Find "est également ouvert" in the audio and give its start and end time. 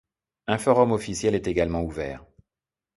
1.35-2.25